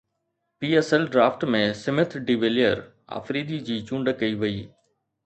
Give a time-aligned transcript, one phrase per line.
[0.59, 2.77] P S L draft ۾ Smith de Villiers
[3.19, 4.57] Afridi جي چونڊ ڪئي وئي